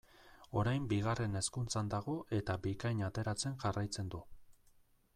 Orain 0.61 0.87
Bigarren 0.93 1.37
Hezkuntzan 1.41 1.93
dago 1.95 2.17
eta 2.39 2.57
Bikain 2.65 3.07
ateratzen 3.13 3.57
jarraitzen 3.67 4.15
du. 4.17 4.27